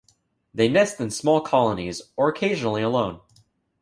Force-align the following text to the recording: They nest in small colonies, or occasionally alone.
They 0.51 0.67
nest 0.67 0.99
in 0.99 1.11
small 1.11 1.41
colonies, 1.41 2.01
or 2.17 2.27
occasionally 2.27 2.81
alone. 2.81 3.19